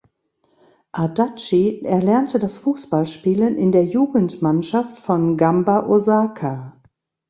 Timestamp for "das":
2.39-2.57